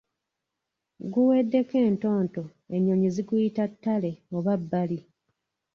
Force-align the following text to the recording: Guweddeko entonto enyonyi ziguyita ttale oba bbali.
Guweddeko 1.13 1.75
entonto 1.89 2.41
enyonyi 2.75 3.09
ziguyita 3.15 3.63
ttale 3.71 4.11
oba 4.37 4.53
bbali. 4.61 4.99